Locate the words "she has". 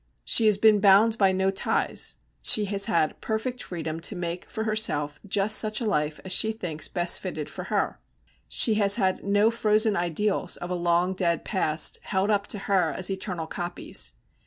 0.25-0.57, 2.41-2.87, 8.49-8.95